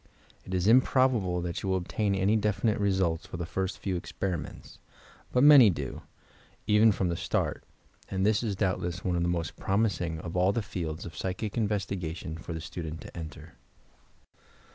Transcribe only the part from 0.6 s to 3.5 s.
improbable that you will obtain any definite results for the